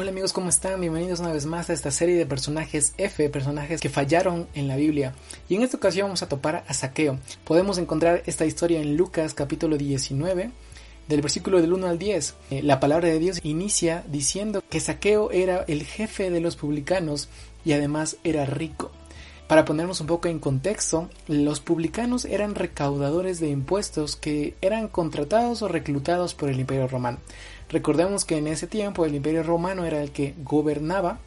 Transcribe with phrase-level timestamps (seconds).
[0.00, 0.80] Hola amigos, ¿cómo están?
[0.80, 4.76] Bienvenidos una vez más a esta serie de personajes F, personajes que fallaron en la
[4.76, 5.12] Biblia.
[5.48, 7.18] Y en esta ocasión vamos a topar a Saqueo.
[7.42, 10.52] Podemos encontrar esta historia en Lucas capítulo 19,
[11.08, 12.34] del versículo del 1 al 10.
[12.52, 17.28] Eh, la palabra de Dios inicia diciendo que Saqueo era el jefe de los publicanos
[17.64, 18.92] y además era rico.
[19.48, 25.62] Para ponernos un poco en contexto, los publicanos eran recaudadores de impuestos que eran contratados
[25.62, 27.16] o reclutados por el Imperio Romano.
[27.70, 31.18] Recordemos que en ese tiempo el imperio romano era el que gobernaba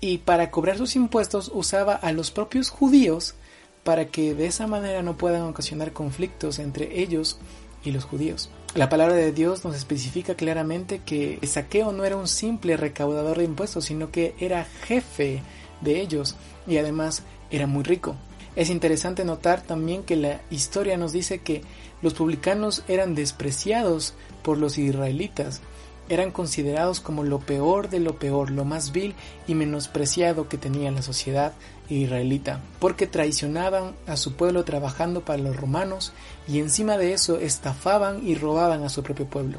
[0.00, 3.34] y para cobrar sus impuestos usaba a los propios judíos
[3.82, 7.38] para que de esa manera no puedan ocasionar conflictos entre ellos
[7.84, 8.50] y los judíos.
[8.76, 13.44] La palabra de Dios nos especifica claramente que Saqueo no era un simple recaudador de
[13.44, 15.42] impuestos, sino que era jefe
[15.80, 17.22] de ellos y además
[17.54, 18.16] era muy rico.
[18.56, 21.62] Es interesante notar también que la historia nos dice que
[22.02, 25.60] los publicanos eran despreciados por los israelitas
[26.08, 29.14] eran considerados como lo peor de lo peor, lo más vil
[29.46, 31.52] y menospreciado que tenía la sociedad
[31.88, 36.12] israelita, porque traicionaban a su pueblo trabajando para los romanos
[36.46, 39.58] y encima de eso estafaban y robaban a su propio pueblo.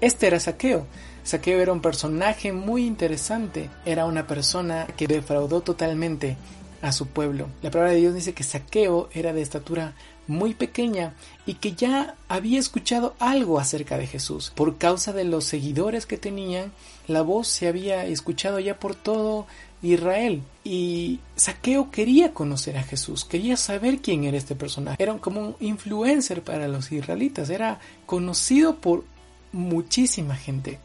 [0.00, 0.86] Este era Saqueo.
[1.22, 6.36] Saqueo era un personaje muy interesante, era una persona que defraudó totalmente
[6.82, 7.48] a su pueblo.
[7.62, 9.94] La palabra de Dios dice que Saqueo era de estatura
[10.26, 11.14] muy pequeña
[11.44, 14.52] y que ya había escuchado algo acerca de Jesús.
[14.54, 16.72] Por causa de los seguidores que tenían,
[17.08, 19.46] la voz se había escuchado ya por todo
[19.82, 20.42] Israel.
[20.62, 25.02] Y Saqueo quería conocer a Jesús, quería saber quién era este personaje.
[25.02, 29.04] Era como un influencer para los israelitas, era conocido por
[29.52, 30.78] muchísima gente.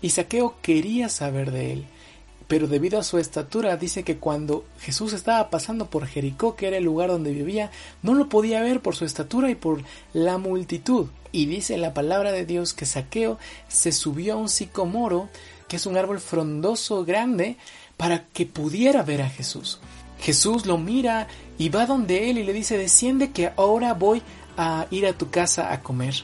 [0.00, 1.86] Y Saqueo quería saber de él
[2.48, 6.76] pero debido a su estatura dice que cuando Jesús estaba pasando por Jericó, que era
[6.76, 7.70] el lugar donde vivía,
[8.02, 11.08] no lo podía ver por su estatura y por la multitud.
[11.32, 15.28] Y dice la palabra de Dios que Saqueo se subió a un sicomoro,
[15.68, 17.56] que es un árbol frondoso grande,
[17.96, 19.80] para que pudiera ver a Jesús.
[20.20, 21.26] Jesús lo mira
[21.58, 24.22] y va donde él y le dice, desciende que ahora voy
[24.56, 26.14] a ir a tu casa a comer,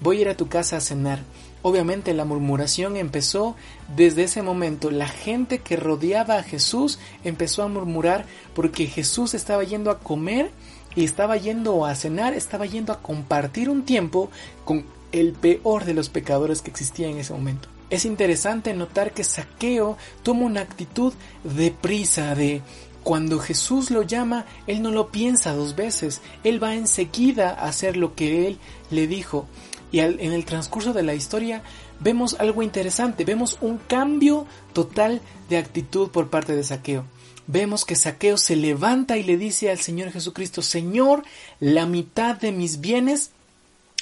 [0.00, 1.20] voy a ir a tu casa a cenar.
[1.68, 3.56] Obviamente la murmuración empezó
[3.96, 4.92] desde ese momento.
[4.92, 10.52] La gente que rodeaba a Jesús empezó a murmurar porque Jesús estaba yendo a comer
[10.94, 14.30] y estaba yendo a cenar, estaba yendo a compartir un tiempo
[14.64, 17.66] con el peor de los pecadores que existía en ese momento.
[17.90, 22.62] Es interesante notar que Saqueo toma una actitud de prisa, de
[23.02, 27.96] cuando Jesús lo llama, él no lo piensa dos veces, él va enseguida a hacer
[27.96, 28.58] lo que él
[28.90, 29.48] le dijo.
[29.92, 31.62] Y en el transcurso de la historia
[32.00, 37.04] vemos algo interesante, vemos un cambio total de actitud por parte de Saqueo.
[37.46, 41.22] Vemos que Saqueo se levanta y le dice al Señor Jesucristo, Señor,
[41.60, 43.30] la mitad de mis bienes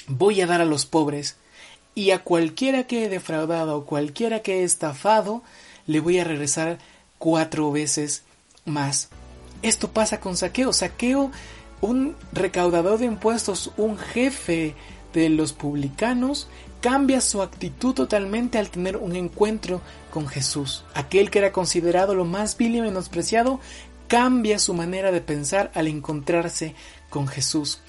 [0.07, 1.37] voy a dar a los pobres,
[1.95, 5.41] y a cualquiera que he defraudado o cualquiera que he estafado,
[5.87, 6.77] le voy a regresar
[7.17, 8.23] cuatro veces
[8.65, 9.07] más.
[9.61, 10.73] Esto pasa con Saqueo.
[10.73, 11.31] Saqueo,
[11.79, 14.75] un recaudador de impuestos, un jefe
[15.21, 16.47] de los publicanos
[16.81, 19.81] cambia su actitud totalmente al tener un encuentro
[20.11, 20.83] con Jesús.
[20.93, 23.59] Aquel que era considerado lo más vil y menospreciado
[24.07, 26.75] cambia su manera de pensar al encontrarse
[27.09, 27.79] con Jesús.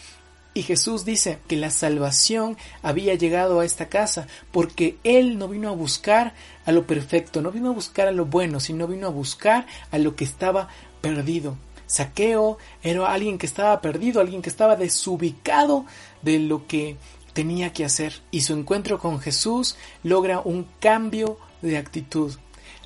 [0.55, 5.69] Y Jesús dice que la salvación había llegado a esta casa porque Él no vino
[5.69, 6.33] a buscar
[6.65, 9.99] a lo perfecto, no vino a buscar a lo bueno, sino vino a buscar a
[9.99, 10.69] lo que estaba
[11.03, 11.59] perdido.
[11.87, 15.85] Saqueo era alguien que estaba perdido, alguien que estaba desubicado
[16.23, 16.97] de lo que
[17.33, 22.33] tenía que hacer y su encuentro con Jesús logra un cambio de actitud.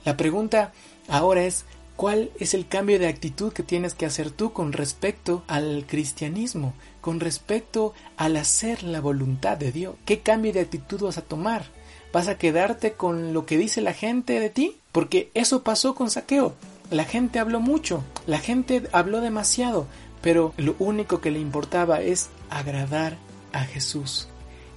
[0.04, 0.72] La pregunta
[1.08, 1.64] ahora es,
[1.94, 6.74] ¿cuál es el cambio de actitud que tienes que hacer tú con respecto al cristianismo,
[7.00, 9.94] con respecto al hacer la voluntad de Dios?
[10.04, 11.66] ¿Qué cambio de actitud vas a tomar?
[12.12, 14.76] ¿Vas a quedarte con lo que dice la gente de ti?
[14.90, 16.54] Porque eso pasó con Saqueo.
[16.90, 19.86] La gente habló mucho, la gente habló demasiado,
[20.22, 23.16] pero lo único que le importaba es agradar
[23.52, 24.26] a Jesús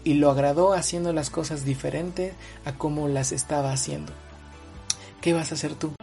[0.03, 4.13] y lo agradó haciendo las cosas diferentes a como las estaba haciendo.
[5.21, 5.93] ¿Qué vas a hacer tú?